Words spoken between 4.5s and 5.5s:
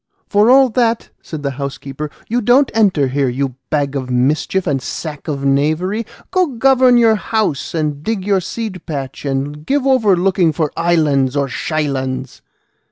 and sack of